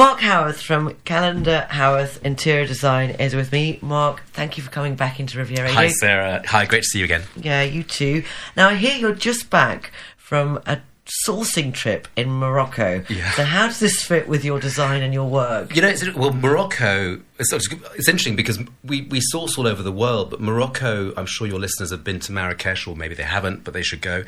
Mark 0.00 0.22
Howorth 0.22 0.62
from 0.62 0.96
Callender 1.04 1.68
Howorth 1.70 2.24
Interior 2.24 2.66
Design 2.66 3.10
is 3.10 3.36
with 3.36 3.52
me. 3.52 3.78
Mark, 3.82 4.22
thank 4.28 4.56
you 4.56 4.62
for 4.62 4.70
coming 4.70 4.94
back 4.94 5.20
into 5.20 5.36
Riviera 5.36 5.70
Hi, 5.70 5.88
Sarah. 5.88 6.42
Hi, 6.46 6.64
great 6.64 6.84
to 6.84 6.88
see 6.88 7.00
you 7.00 7.04
again. 7.04 7.24
Yeah, 7.36 7.60
you 7.60 7.82
too. 7.82 8.24
Now, 8.56 8.70
I 8.70 8.76
hear 8.76 8.96
you're 8.96 9.12
just 9.12 9.50
back 9.50 9.92
from 10.16 10.58
a 10.64 10.80
sourcing 11.28 11.74
trip 11.74 12.08
in 12.16 12.30
Morocco. 12.30 13.04
Yeah. 13.10 13.30
So, 13.32 13.44
how 13.44 13.66
does 13.66 13.78
this 13.78 14.02
fit 14.02 14.26
with 14.26 14.42
your 14.42 14.58
design 14.58 15.02
and 15.02 15.12
your 15.12 15.28
work? 15.28 15.76
You 15.76 15.82
know, 15.82 15.88
it's, 15.88 16.14
well, 16.14 16.32
Morocco, 16.32 17.20
it's, 17.38 17.52
it's 17.52 18.08
interesting 18.08 18.36
because 18.36 18.58
we, 18.82 19.02
we 19.02 19.20
source 19.20 19.58
all 19.58 19.66
over 19.66 19.82
the 19.82 19.92
world, 19.92 20.30
but 20.30 20.40
Morocco, 20.40 21.12
I'm 21.14 21.26
sure 21.26 21.46
your 21.46 21.60
listeners 21.60 21.90
have 21.90 22.04
been 22.04 22.20
to 22.20 22.32
Marrakesh, 22.32 22.86
or 22.86 22.96
maybe 22.96 23.14
they 23.14 23.22
haven't, 23.24 23.64
but 23.64 23.74
they 23.74 23.82
should 23.82 24.00
go, 24.00 24.24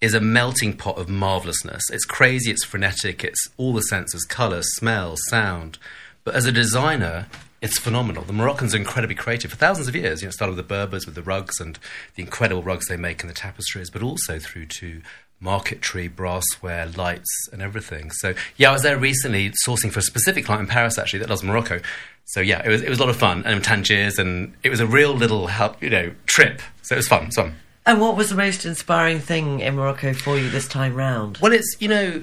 is 0.00 0.14
a 0.14 0.20
melting 0.20 0.76
pot 0.76 0.96
of 0.96 1.08
marvelousness. 1.08 1.82
It's 1.90 2.04
crazy, 2.04 2.50
it's 2.50 2.64
frenetic, 2.64 3.22
it's 3.22 3.48
all 3.56 3.72
the 3.72 3.82
senses 3.82 4.24
colour, 4.24 4.62
smell, 4.62 5.16
sound. 5.28 5.78
But 6.24 6.34
as 6.34 6.46
a 6.46 6.52
designer, 6.52 7.26
it's 7.60 7.78
phenomenal. 7.78 8.24
The 8.24 8.32
Moroccans 8.32 8.74
are 8.74 8.78
incredibly 8.78 9.14
creative 9.14 9.50
for 9.50 9.56
thousands 9.56 9.88
of 9.88 9.94
years. 9.94 10.22
You 10.22 10.28
know, 10.28 10.32
started 10.32 10.56
with 10.56 10.66
the 10.66 10.74
Berbers 10.74 11.04
with 11.04 11.14
the 11.14 11.22
rugs 11.22 11.60
and 11.60 11.78
the 12.14 12.22
incredible 12.22 12.62
rugs 12.62 12.88
they 12.88 12.96
make 12.96 13.22
and 13.22 13.28
the 13.28 13.34
tapestries, 13.34 13.90
but 13.90 14.02
also 14.02 14.38
through 14.38 14.66
to 14.66 15.02
marquetry, 15.40 16.08
brassware, 16.08 16.96
lights, 16.96 17.48
and 17.52 17.60
everything. 17.60 18.10
So 18.12 18.34
yeah, 18.56 18.70
I 18.70 18.72
was 18.72 18.82
there 18.82 18.98
recently 18.98 19.52
sourcing 19.66 19.90
for 19.90 19.98
a 19.98 20.02
specific 20.02 20.44
client 20.44 20.62
in 20.62 20.66
Paris 20.68 20.98
actually 20.98 21.20
that 21.20 21.28
loves 21.28 21.42
Morocco. 21.42 21.80
So 22.24 22.40
yeah, 22.40 22.62
it 22.64 22.68
was 22.68 22.82
it 22.82 22.88
was 22.88 22.98
a 22.98 23.02
lot 23.02 23.10
of 23.10 23.16
fun 23.16 23.44
and 23.44 23.62
Tangiers, 23.62 24.18
and 24.18 24.54
it 24.62 24.70
was 24.70 24.80
a 24.80 24.86
real 24.86 25.12
little 25.12 25.48
help, 25.48 25.82
you 25.82 25.90
know 25.90 26.12
trip. 26.26 26.62
So 26.82 26.94
it 26.94 26.98
was 26.98 27.08
fun. 27.08 27.24
It 27.24 27.26
was 27.26 27.36
fun. 27.36 27.56
And 27.86 28.00
what 28.00 28.16
was 28.16 28.30
the 28.30 28.36
most 28.36 28.64
inspiring 28.64 29.20
thing 29.20 29.60
in 29.60 29.76
Morocco 29.76 30.12
for 30.12 30.38
you 30.38 30.50
this 30.50 30.68
time 30.68 30.94
round? 30.94 31.38
Well, 31.38 31.52
it's 31.52 31.76
you 31.80 31.88
know, 31.88 32.22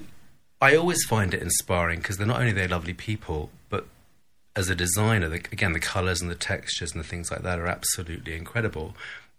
I 0.61 0.75
always 0.75 1.03
find 1.05 1.33
it 1.33 1.41
inspiring 1.41 1.99
because 1.99 2.17
they're 2.17 2.27
not 2.27 2.39
only 2.39 2.51
they're 2.51 2.67
lovely 2.67 2.93
people, 2.93 3.49
but 3.69 3.85
as 4.55 4.69
a 4.69 4.75
designer, 4.75 5.29
the, 5.29 5.37
again, 5.51 5.73
the 5.73 5.79
colours 5.79 6.21
and 6.21 6.29
the 6.29 6.35
textures 6.35 6.91
and 6.91 7.03
the 7.03 7.07
things 7.07 7.31
like 7.31 7.41
that 7.43 7.59
are 7.59 7.67
absolutely 7.67 8.35
incredible. 8.35 8.95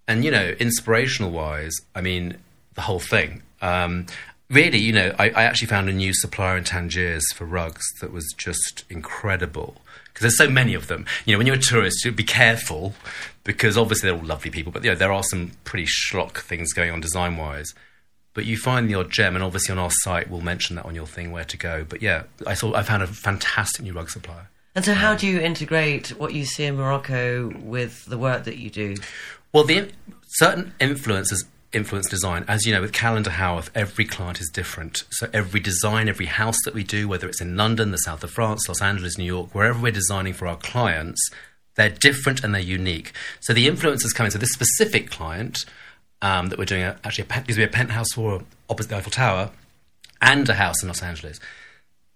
And 0.07 0.25
you 0.25 0.31
know, 0.31 0.55
inspirational 0.59 1.31
wise, 1.31 1.75
I 1.95 2.01
mean, 2.01 2.39
the 2.75 2.83
whole 2.83 3.01
thing. 3.01 3.43
Um, 3.61 4.07
really, 4.51 4.79
you 4.79 4.93
know, 4.93 5.15
I, 5.19 5.31
I, 5.31 5.45
actually 5.45 5.69
found 5.69 5.89
a 5.89 5.93
new 5.93 6.15
supplier 6.15 6.57
in 6.57 6.65
Tangiers 6.65 7.25
for 7.35 7.45
rugs 7.45 7.85
that 8.01 8.13
was 8.13 8.33
just 8.37 8.85
incredible 8.89 9.77
because 10.07 10.23
there's 10.23 10.39
so 10.39 10.53
many 10.53 10.75
of 10.75 10.89
them. 10.89 11.07
You 11.25 11.35
know, 11.35 11.39
when 11.39 11.47
you're 11.47 11.57
a 11.57 11.61
tourist, 11.61 12.05
you 12.05 12.13
be 12.13 12.25
careful 12.25 12.95
because 13.45 13.77
obviously 13.77 14.09
they're 14.09 14.19
all 14.19 14.25
lovely 14.25 14.51
people, 14.51 14.73
but 14.73 14.83
you 14.85 14.91
know, 14.91 14.97
there 14.97 15.13
are 15.13 15.23
some 15.23 15.53
pretty 15.65 15.87
schlock 15.87 16.39
things 16.39 16.73
going 16.73 16.91
on 16.91 17.01
design 17.01 17.37
wise. 17.37 17.75
But 18.35 18.45
you 18.45 18.57
find 18.57 18.89
the 18.89 18.95
odd 18.95 19.11
gem, 19.11 19.35
and 19.35 19.43
obviously 19.43 19.73
on 19.73 19.79
our 19.79 19.91
site 19.91 20.31
we'll 20.31 20.43
mention 20.43 20.77
that 20.77 20.85
on 20.85 20.95
your 20.95 21.07
thing 21.07 21.33
where 21.33 21.45
to 21.45 21.57
go. 21.57 21.85
But 21.89 22.03
yeah, 22.03 22.25
I 22.47 22.55
saw 22.55 22.73
I 22.75 22.83
found 22.83 23.03
a 23.03 23.07
fantastic 23.07 23.83
new 23.83 23.93
rug 23.93 24.11
supplier. 24.11 24.49
And 24.77 24.85
so, 24.85 24.95
how 24.95 25.13
um, 25.13 25.17
do 25.17 25.27
you 25.27 25.41
integrate 25.41 26.11
what 26.11 26.33
you 26.35 26.45
see 26.45 26.65
in 26.65 26.77
Morocco 26.77 27.53
with 27.59 28.05
the 28.05 28.17
work 28.17 28.45
that 28.45 28.59
you 28.59 28.71
do? 28.71 28.95
Well, 29.53 29.65
the 29.65 29.91
certain 30.27 30.73
influences 30.79 31.47
influence 31.73 32.09
design. 32.09 32.45
As 32.49 32.65
you 32.65 32.73
know, 32.73 32.81
with 32.81 32.93
Callender 32.93 33.31
Howorth, 33.31 33.71
every 33.75 34.05
client 34.05 34.41
is 34.41 34.51
different. 34.53 35.05
So 35.11 35.29
every 35.33 35.61
design, 35.61 36.09
every 36.09 36.27
house 36.27 36.57
that 36.65 36.75
we 36.75 36.83
do, 36.83 37.09
whether 37.09 37.29
it's 37.29 37.41
in 37.41 37.57
London, 37.57 37.91
the 37.91 37.99
south 37.99 38.25
of 38.25 38.31
France, 38.31 38.69
Los 38.69 38.81
Angeles, 38.81 39.19
New 39.19 39.25
York, 39.25 39.55
wherever 39.55 39.81
we're 39.81 39.93
designing 39.93 40.33
for 40.33 40.47
our 40.47 40.57
clients, 40.57 41.21
they're 41.75 41.91
different 41.91 42.43
and 42.43 42.55
they're 42.55 42.63
unique. 42.63 43.13
So 43.41 43.53
the 43.53 43.69
influences 43.69 44.13
coming. 44.13 44.31
So 44.31 44.39
this 44.39 44.53
specific 44.53 45.11
client 45.11 45.65
um, 46.23 46.49
that 46.49 46.59
we're 46.59 46.65
doing 46.65 46.83
a, 46.83 46.99
actually 47.05 47.27
a, 47.31 47.43
be 47.43 47.63
a 47.63 47.69
penthouse 47.69 48.13
for 48.15 48.43
opposite 48.69 48.89
the 48.89 48.97
Eiffel 48.97 49.13
Tower 49.13 49.51
and 50.21 50.49
a 50.49 50.55
house 50.55 50.83
in 50.83 50.89
Los 50.89 51.03
Angeles. 51.03 51.39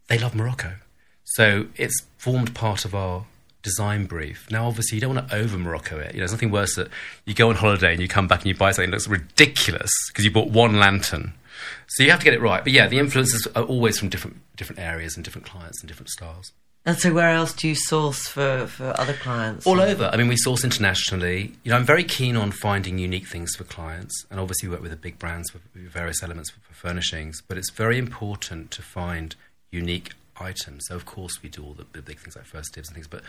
They 0.09 0.19
love 0.19 0.35
Morocco. 0.35 0.75
So 1.25 1.67
it's 1.77 1.95
formed 2.19 2.55
part 2.55 2.85
of 2.85 2.95
our 2.95 3.25
design 3.63 4.07
brief. 4.07 4.47
Now, 4.51 4.67
obviously, 4.67 4.97
you 4.97 5.01
don't 5.01 5.15
want 5.15 5.29
to 5.29 5.37
over 5.37 5.59
Morocco 5.59 5.99
it. 5.99 6.15
You 6.15 6.19
know, 6.19 6.19
there's 6.21 6.33
nothing 6.33 6.51
worse 6.51 6.75
that 6.77 6.89
you 7.25 7.35
go 7.35 7.49
on 7.49 7.57
holiday 7.57 7.93
and 7.93 8.01
you 8.01 8.09
come 8.09 8.29
back 8.29 8.41
and 8.41 8.47
you 8.47 8.55
buy 8.55 8.73
something 8.73 8.91
that 8.91 8.97
looks 8.97 9.09
ridiculous 9.09 9.91
because 10.09 10.25
you 10.25 10.31
bought 10.31 10.51
one 10.51 10.79
lantern. 10.79 11.35
So 11.89 12.03
you 12.03 12.11
have 12.11 12.21
to 12.21 12.25
get 12.25 12.35
it 12.35 12.41
right. 12.41 12.63
But 12.63 12.73
yeah, 12.73 12.89
the 12.89 12.99
influences 12.99 13.47
are 13.55 13.63
always 13.63 13.99
from 13.99 14.09
different 14.09 14.39
different 14.57 14.81
areas 14.81 15.17
and 15.17 15.25
different 15.25 15.47
clients 15.47 15.81
and 15.81 15.89
different 15.89 16.11
styles. 16.11 16.53
And 16.85 16.99
so, 16.99 17.13
where 17.13 17.31
else 17.31 17.53
do 17.53 17.69
you 17.69 17.77
source 17.77 18.27
for, 18.27 18.67
for 18.67 18.93
other 18.99 19.13
clients? 19.13 19.67
All 19.67 19.81
over. 19.81 20.11
I 20.13 20.17
mean, 20.17 20.27
we 20.27 20.37
source 20.37 20.65
internationally. 20.65 21.53
You 21.63 21.71
know, 21.71 21.77
I'm 21.77 21.85
very 21.85 22.03
keen 22.03 22.37
on 22.37 22.51
finding 22.51 22.99
unique 22.99 23.29
things 23.29 23.55
for 23.55 23.63
clients, 23.63 24.27
and 24.31 24.41
obviously, 24.41 24.69
we 24.69 24.75
work 24.75 24.83
with 24.83 24.91
the 24.91 24.97
big 24.97 25.19
brands 25.19 25.53
with 25.53 25.63
various 25.75 26.25
elements 26.25 26.51
for, 26.51 26.59
for 26.61 26.75
furnishings. 26.75 27.41
But 27.47 27.57
it's 27.57 27.71
very 27.71 27.99
important 27.99 28.73
to 28.73 28.83
find 28.83 29.37
unique 29.71 30.11
items. 30.43 30.85
So, 30.89 30.97
of 30.97 31.07
course, 31.07 31.43
we 31.43 31.49
do 31.49 31.63
all 31.65 31.75
the, 31.75 31.87
the 31.93 32.03
big 32.03 32.19
things 32.19 32.37
like 32.37 32.45
first 32.45 32.75
dibs 32.75 32.89
and 32.89 32.95
things. 32.95 33.09
But 33.09 33.23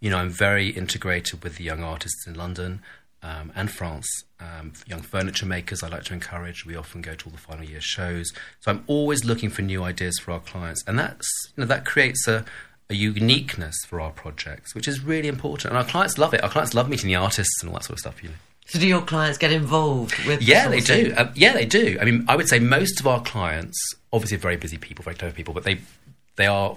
you 0.00 0.10
know, 0.10 0.18
I'm 0.18 0.30
very 0.30 0.68
integrated 0.68 1.42
with 1.42 1.56
the 1.56 1.64
young 1.64 1.82
artists 1.82 2.26
in 2.26 2.34
London. 2.34 2.82
Um, 3.20 3.50
and 3.56 3.68
France, 3.68 4.08
um, 4.38 4.74
young 4.86 5.00
furniture 5.00 5.44
makers 5.44 5.82
I 5.82 5.88
like 5.88 6.04
to 6.04 6.14
encourage. 6.14 6.64
We 6.64 6.76
often 6.76 7.02
go 7.02 7.14
to 7.16 7.26
all 7.26 7.32
the 7.32 7.38
final 7.38 7.64
year 7.64 7.80
shows. 7.80 8.30
So 8.60 8.70
I'm 8.70 8.84
always 8.86 9.24
looking 9.24 9.50
for 9.50 9.62
new 9.62 9.82
ideas 9.82 10.20
for 10.20 10.30
our 10.30 10.38
clients. 10.38 10.84
And 10.86 10.96
that's, 10.96 11.28
you 11.56 11.62
know, 11.62 11.66
that 11.66 11.84
creates 11.84 12.28
a, 12.28 12.44
a 12.88 12.94
uniqueness 12.94 13.74
for 13.88 14.00
our 14.00 14.12
projects, 14.12 14.72
which 14.72 14.86
is 14.86 15.02
really 15.02 15.26
important. 15.26 15.72
And 15.72 15.78
our 15.78 15.84
clients 15.84 16.16
love 16.16 16.32
it. 16.32 16.44
Our 16.44 16.48
clients 16.48 16.74
love 16.74 16.88
meeting 16.88 17.08
the 17.08 17.16
artists 17.16 17.60
and 17.60 17.70
all 17.70 17.74
that 17.74 17.84
sort 17.86 17.94
of 17.94 17.98
stuff, 17.98 18.22
you 18.22 18.28
know. 18.28 18.36
So 18.66 18.78
do 18.78 18.86
your 18.86 19.02
clients 19.02 19.36
get 19.36 19.50
involved 19.50 20.14
with? 20.24 20.40
Yeah, 20.40 20.68
they 20.68 20.80
do. 20.80 21.12
Um, 21.16 21.30
yeah, 21.34 21.54
they 21.54 21.64
do. 21.64 21.98
I 22.00 22.04
mean, 22.04 22.24
I 22.28 22.36
would 22.36 22.48
say 22.48 22.60
most 22.60 23.00
of 23.00 23.06
our 23.06 23.20
clients, 23.22 23.76
obviously, 24.12 24.36
very 24.36 24.56
busy 24.56 24.76
people, 24.76 25.02
very 25.02 25.16
clever 25.16 25.34
people, 25.34 25.54
but 25.54 25.64
they 25.64 25.78
they 26.38 26.46
are 26.46 26.76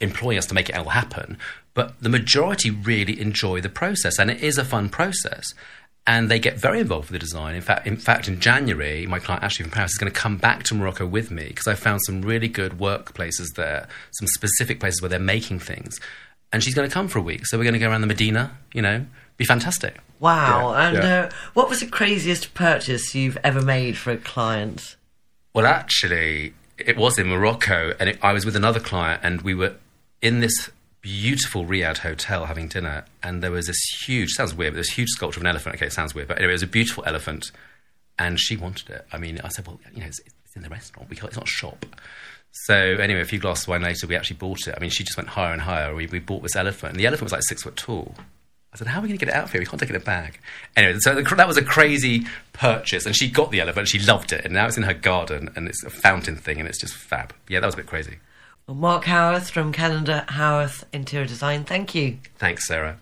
employing 0.00 0.38
us 0.38 0.46
to 0.46 0.54
make 0.54 0.68
it 0.68 0.76
all 0.76 0.88
happen. 0.88 1.38
But 1.74 1.94
the 2.00 2.08
majority 2.08 2.70
really 2.70 3.20
enjoy 3.20 3.60
the 3.60 3.68
process, 3.68 4.18
and 4.18 4.30
it 4.30 4.42
is 4.42 4.58
a 4.58 4.64
fun 4.64 4.88
process. 4.88 5.54
And 6.04 6.28
they 6.28 6.40
get 6.40 6.58
very 6.58 6.80
involved 6.80 7.10
with 7.10 7.20
the 7.20 7.24
design. 7.24 7.54
In 7.54 7.60
fact, 7.62 7.86
in 7.86 7.96
fact, 7.96 8.26
in 8.26 8.40
January, 8.40 9.06
my 9.06 9.20
client 9.20 9.44
Ashley 9.44 9.62
from 9.62 9.70
Paris 9.70 9.92
is 9.92 9.98
going 9.98 10.12
to 10.12 10.18
come 10.18 10.36
back 10.36 10.64
to 10.64 10.74
Morocco 10.74 11.06
with 11.06 11.30
me 11.30 11.46
because 11.46 11.68
I 11.68 11.74
found 11.76 12.00
some 12.04 12.22
really 12.22 12.48
good 12.48 12.72
workplaces 12.72 13.54
there, 13.54 13.86
some 14.10 14.26
specific 14.26 14.80
places 14.80 15.00
where 15.00 15.08
they're 15.08 15.20
making 15.20 15.60
things. 15.60 16.00
And 16.52 16.62
she's 16.62 16.74
going 16.74 16.88
to 16.88 16.92
come 16.92 17.06
for 17.06 17.20
a 17.20 17.22
week, 17.22 17.46
so 17.46 17.56
we're 17.56 17.64
going 17.64 17.74
to 17.74 17.78
go 17.78 17.88
around 17.88 18.00
the 18.00 18.08
Medina. 18.08 18.50
You 18.74 18.82
know, 18.82 19.06
be 19.36 19.44
fantastic. 19.44 20.00
Wow! 20.18 20.72
Yeah, 20.72 20.88
and 20.88 20.96
yeah. 20.96 21.20
Uh, 21.20 21.30
what 21.54 21.68
was 21.68 21.80
the 21.80 21.86
craziest 21.86 22.52
purchase 22.52 23.14
you've 23.14 23.38
ever 23.44 23.62
made 23.62 23.96
for 23.96 24.10
a 24.10 24.16
client? 24.16 24.96
Well, 25.54 25.66
actually, 25.66 26.54
it 26.88 26.96
was 26.96 27.18
in 27.18 27.28
Morocco, 27.28 27.94
and 27.98 28.10
it, 28.10 28.18
I 28.22 28.32
was 28.32 28.44
with 28.44 28.56
another 28.56 28.80
client, 28.80 29.20
and 29.22 29.42
we 29.42 29.54
were 29.54 29.74
in 30.20 30.40
this 30.40 30.70
beautiful 31.00 31.64
riad 31.64 31.98
hotel 31.98 32.46
having 32.46 32.68
dinner, 32.68 33.04
and 33.22 33.42
there 33.42 33.50
was 33.50 33.66
this 33.66 33.80
huge, 34.06 34.30
sounds 34.30 34.54
weird, 34.54 34.74
but 34.74 34.78
this 34.78 34.90
huge 34.90 35.08
sculpture 35.08 35.40
of 35.40 35.42
an 35.42 35.48
elephant. 35.48 35.74
Okay, 35.74 35.86
it 35.86 35.92
sounds 35.92 36.14
weird, 36.14 36.28
but 36.28 36.38
anyway, 36.38 36.52
it 36.52 36.54
was 36.54 36.62
a 36.62 36.68
beautiful 36.68 37.04
elephant, 37.06 37.50
and 38.18 38.38
she 38.38 38.56
wanted 38.56 38.90
it. 38.90 39.06
I 39.12 39.18
mean, 39.18 39.40
I 39.42 39.48
said, 39.48 39.66
well, 39.66 39.80
you 39.92 40.00
know, 40.00 40.06
it's, 40.06 40.20
it's 40.20 40.56
in 40.56 40.62
the 40.62 40.68
restaurant. 40.68 41.10
We 41.10 41.16
it's 41.16 41.36
not 41.36 41.44
a 41.44 41.50
shop. 41.50 41.84
So 42.52 42.74
anyway, 42.74 43.20
a 43.20 43.24
few 43.24 43.38
glasses 43.38 43.64
of 43.64 43.68
wine 43.68 43.82
later, 43.82 44.06
we 44.06 44.14
actually 44.14 44.36
bought 44.36 44.68
it. 44.68 44.74
I 44.76 44.80
mean, 44.80 44.90
she 44.90 45.04
just 45.04 45.16
went 45.16 45.30
higher 45.30 45.52
and 45.52 45.62
higher. 45.62 45.94
We, 45.94 46.06
we 46.06 46.18
bought 46.18 46.42
this 46.42 46.56
elephant, 46.56 46.92
and 46.92 47.00
the 47.00 47.06
elephant 47.06 47.24
was 47.24 47.32
like 47.32 47.42
six 47.44 47.62
foot 47.62 47.76
tall. 47.76 48.14
I 48.72 48.76
said, 48.78 48.86
"How 48.86 48.98
are 48.98 49.02
we 49.02 49.08
going 49.08 49.18
to 49.18 49.24
get 49.24 49.32
it 49.32 49.36
out 49.36 49.44
of 49.44 49.52
here? 49.52 49.60
We 49.60 49.66
can't 49.66 49.78
take 49.78 49.90
it 49.90 49.96
in 49.96 50.00
a 50.00 50.04
bag." 50.04 50.40
Anyway, 50.76 50.98
so 51.00 51.14
the, 51.14 51.22
that 51.34 51.46
was 51.46 51.56
a 51.56 51.64
crazy 51.64 52.26
purchase, 52.52 53.04
and 53.06 53.14
she 53.14 53.30
got 53.30 53.50
the 53.50 53.60
elephant. 53.60 53.88
She 53.88 53.98
loved 53.98 54.32
it, 54.32 54.44
and 54.44 54.54
now 54.54 54.66
it's 54.66 54.76
in 54.76 54.82
her 54.84 54.94
garden, 54.94 55.50
and 55.54 55.68
it's 55.68 55.82
a 55.84 55.90
fountain 55.90 56.36
thing, 56.36 56.58
and 56.58 56.68
it's 56.68 56.78
just 56.78 56.94
fab. 56.94 57.34
Yeah, 57.48 57.60
that 57.60 57.66
was 57.66 57.74
a 57.74 57.78
bit 57.78 57.86
crazy. 57.86 58.18
Well, 58.66 58.76
Mark 58.76 59.04
Howorth 59.04 59.50
from 59.50 59.72
Callender 59.72 60.24
Howorth 60.28 60.84
Interior 60.92 61.26
Design, 61.26 61.64
thank 61.64 61.94
you. 61.94 62.18
Thanks, 62.38 62.66
Sarah. 62.66 62.98